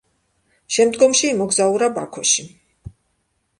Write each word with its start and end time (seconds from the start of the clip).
შემდგომში 0.77 1.29
იმოგზაურა 1.35 1.91
ბაქოში. 2.01 2.49